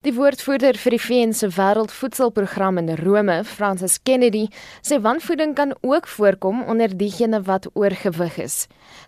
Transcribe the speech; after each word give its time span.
Die 0.00 0.14
woordvoerder 0.16 0.78
vir 0.80 0.94
die 0.94 0.98
VN 1.04 1.34
se 1.36 1.50
Wêreldvoedselprogram 1.52 2.78
in 2.80 2.86
Rome, 3.02 3.34
Francis 3.44 3.98
Kennedy, 4.00 4.46
sê 4.80 4.96
wanvoeding 5.04 5.52
kan 5.58 5.74
ook 5.84 6.08
voorkom 6.08 6.62
onder 6.72 6.94
diegene 7.02 7.42
wat 7.44 7.68
oorgewig 7.76 8.38
is. 8.40 8.56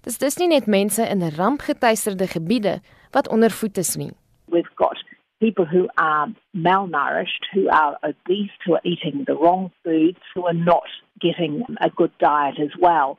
Dis 0.05 0.21
dus 0.21 0.37
nie 0.37 0.51
net 0.53 0.69
mense 0.69 1.07
in 1.15 1.25
rampgetuisterde 1.39 2.29
gebiede 2.35 2.75
wat 3.17 3.33
ondervoed 3.33 3.81
is 3.81 3.95
nie. 3.97 4.11
We've 4.53 4.69
got 4.77 5.01
people 5.41 5.65
who 5.65 5.89
are 5.97 6.29
malnourished, 6.53 7.49
who 7.57 7.73
are 7.73 7.97
obese, 8.05 8.53
who 8.67 8.77
are 8.77 8.85
eating 8.85 9.25
the 9.25 9.41
wrong 9.41 9.73
foods, 9.85 10.21
who 10.35 10.45
are 10.45 10.61
not 10.73 10.93
getting 11.25 11.65
a 11.81 11.89
good 11.89 12.13
diet 12.19 12.61
as 12.61 12.77
well. 12.77 13.17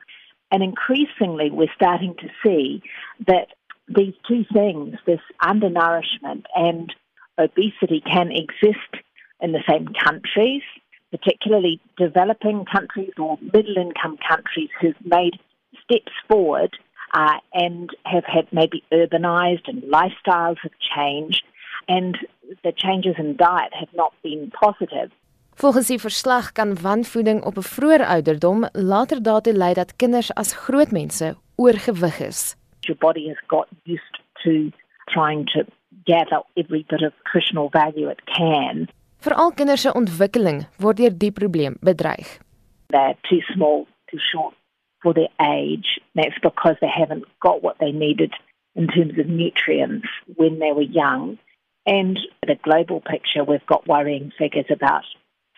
And 0.54 0.62
increasingly 0.62 1.50
we're 1.50 1.74
starting 1.74 2.14
to 2.22 2.30
see 2.38 2.84
that 3.26 3.48
these 3.88 4.14
two 4.28 4.44
things, 4.54 4.94
this 5.06 5.24
undernourishment 5.42 6.46
and 6.54 6.94
obesity 7.38 8.00
can 8.00 8.30
exist 8.30 8.92
in 9.40 9.52
the 9.52 9.62
same 9.68 9.88
countries, 10.04 10.62
particularly 11.10 11.80
developing 11.96 12.64
countries 12.64 13.12
or 13.18 13.38
middle 13.52 13.76
income 13.76 14.16
countries 14.28 14.70
who've 14.80 15.04
made 15.04 15.38
steps 15.84 16.12
forward 16.28 16.76
uh, 17.14 17.38
and 17.52 17.90
have 18.04 18.24
had 18.24 18.46
maybe 18.52 18.82
urbanized 18.92 19.68
and 19.68 19.82
lifestyles 19.82 20.58
have 20.62 20.72
changed 20.94 21.44
and 21.88 22.18
the 22.62 22.72
changes 22.72 23.14
in 23.18 23.36
diet 23.36 23.72
have 23.72 23.92
not 23.94 24.12
been 24.22 24.50
positive. 24.50 25.10
Volgens 25.54 25.86
die 25.86 26.00
verslag 26.00 26.52
kan 26.52 26.80
wanvoeding 26.80 27.44
op 27.44 27.56
'n 27.56 27.62
vroeë 27.62 28.06
ouderdom 28.06 28.68
later 28.72 29.22
daartoe 29.22 29.52
lei 29.52 29.72
dat 29.74 29.96
kinders 29.96 30.34
as 30.34 30.54
grootmense 30.54 31.36
oorgewig 31.56 32.18
is. 32.20 32.56
Your 32.80 32.98
body 32.98 33.28
has 33.28 33.40
got 33.46 33.68
used 33.84 34.20
to 34.42 34.70
trying 35.04 35.46
to 35.46 35.64
gather 36.06 36.42
every 36.56 36.86
bit 36.88 37.02
of 37.02 37.12
nutritional 37.24 37.70
value 37.70 38.08
it 38.08 38.20
can. 38.26 38.88
Veral 39.24 39.54
kinders 39.56 39.80
se 39.80 39.90
ontwikkeling 39.90 40.66
word 40.78 40.96
deur 40.96 41.18
die 41.18 41.30
probleem 41.30 41.76
bedreig. 41.80 42.26
They're 42.90 43.16
too 43.28 43.40
small, 43.54 43.86
too 44.10 44.18
short 44.32 44.54
for 45.02 45.14
their 45.14 45.32
age. 45.40 46.00
That's 46.14 46.38
because 46.42 46.76
they 46.80 46.92
haven't 46.94 47.24
got 47.40 47.62
what 47.62 47.76
they 47.80 47.92
needed 47.92 48.32
in 48.74 48.88
terms 48.88 49.18
of 49.18 49.26
nutrients 49.26 50.06
when 50.36 50.58
they 50.58 50.72
were 50.72 50.82
young. 50.82 51.38
And 51.86 52.18
the 52.46 52.56
global 52.62 53.00
picture, 53.00 53.44
we've 53.44 53.66
got 53.66 53.86
worrying 53.86 54.32
figures 54.38 54.66
about 54.70 55.04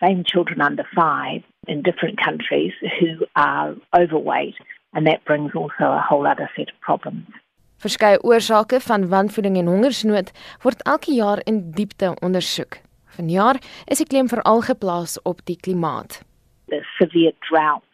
same 0.03 0.23
children 0.25 0.61
under 0.61 0.85
five 0.95 1.41
in 1.67 1.81
different 1.81 2.19
countries 2.23 2.73
who 2.99 3.25
are 3.35 3.75
overweight, 3.97 4.55
and 4.93 5.07
that 5.07 5.25
brings 5.25 5.51
also 5.55 5.85
a 5.85 6.03
whole 6.07 6.27
other 6.27 6.49
set 6.55 6.69
of 6.69 6.79
problems. 6.81 7.27
Verskeie 7.77 8.17
oorsake 8.23 8.79
van 8.79 9.07
wanvoeding 9.09 9.57
en 9.57 9.67
hongersnood 9.69 10.31
word 10.63 10.81
elke 10.83 11.11
jaar 11.13 11.41
in 11.45 11.59
diepte 11.71 12.15
ondersoek. 12.25 12.79
Vanjaar 13.17 13.59
is 13.85 14.01
die 14.01 14.07
klem 14.09 14.29
veral 14.29 14.63
geplaas 14.65 15.17
op 15.21 15.43
die 15.45 15.57
klimaat. 15.61 16.21
The 16.73 16.81
severe 16.97 17.33
droughts 17.49 17.85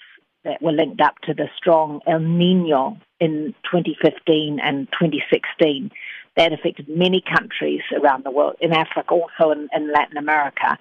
that 0.43 0.61
were 0.61 0.75
linked 0.75 1.01
up 1.01 1.19
to 1.27 1.33
the 1.33 1.49
strong 1.55 1.99
El 2.05 2.23
Niño 2.23 2.95
in 3.19 3.53
2015 3.71 4.59
and 4.59 4.87
2016 4.91 5.91
that 6.35 6.53
affected 6.53 6.87
many 6.87 7.21
countries 7.21 7.83
around 7.91 8.23
the 8.23 8.31
world, 8.31 8.55
in 8.59 8.71
Africa, 8.71 9.13
also 9.13 9.51
in, 9.51 9.67
in 9.75 9.91
Latin 9.91 10.17
America. 10.17 10.77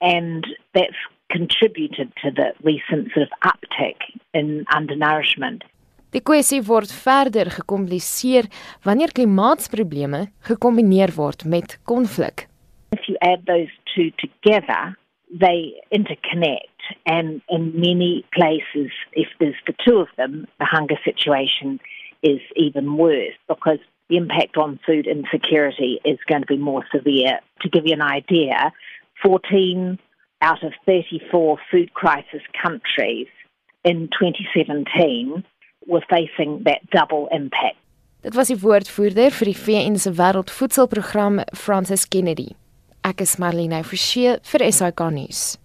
And 0.00 0.46
that's 0.74 0.96
contributed 1.30 2.12
to 2.24 2.30
the 2.30 2.52
recent 2.62 3.12
sort 3.12 3.28
of 3.28 3.32
uptick 3.44 4.00
in 4.34 4.64
undernourishment. 4.74 5.64
Die 6.12 6.20
kwessie 6.20 6.58
word 6.68 6.90
verder 6.92 7.48
gekompliseer 7.54 8.44
wanneer 8.84 9.14
klimaatsprobleme 9.16 10.26
gekombineer 10.44 11.14
word 11.16 11.46
met 11.48 11.78
konflik. 11.88 12.48
If 12.92 13.06
you 13.08 13.16
add 13.24 13.46
those 13.46 13.72
two 13.94 14.10
together, 14.20 14.98
they 15.40 15.72
interconnect 15.88 16.68
and 17.06 17.40
in 17.48 17.72
many 17.80 18.26
places 18.36 18.92
if 19.12 19.28
there's 19.38 19.62
the 19.64 19.72
two 19.86 19.96
of 20.00 20.08
them, 20.16 20.46
the 20.58 20.66
hunger 20.66 20.98
situation 21.02 21.80
is 22.22 22.42
even 22.56 22.98
worse 22.98 23.38
because 23.48 23.80
the 24.10 24.18
impact 24.18 24.58
on 24.58 24.78
food 24.84 25.06
insecurity 25.06 25.98
is 26.04 26.18
going 26.28 26.42
to 26.42 26.46
be 26.46 26.58
more 26.58 26.84
severe. 26.94 27.40
To 27.62 27.70
give 27.70 27.86
you 27.86 27.94
an 27.94 28.02
idea, 28.02 28.70
14 29.22 29.98
out 30.42 30.62
of 30.62 30.74
34 30.84 31.56
food 31.70 31.94
crisis 31.94 32.42
countries 32.62 33.28
in 33.82 34.10
2017 34.20 35.42
were 35.86 36.04
facing 36.08 36.62
that 36.64 36.80
double 36.90 37.28
impact. 37.30 37.76
Dit 38.22 38.34
was 38.38 38.52
die 38.52 38.58
woordvoerder 38.62 39.34
vir 39.34 39.48
die 39.50 39.56
VN 39.58 39.96
se 39.98 40.12
Wêreldvoedselprogram 40.14 41.40
Francis 41.58 42.06
Kennedy. 42.06 42.52
Ek 43.02 43.24
is 43.24 43.34
Marlene 43.42 43.82
Forsie 43.82 44.36
vir 44.46 44.66
SAK 44.70 45.08
nuus. 45.10 45.56